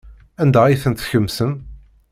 Anda 0.41 0.59
ay 0.65 0.79
tent-tkemsem? 0.81 1.51